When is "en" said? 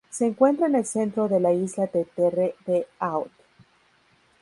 0.65-0.73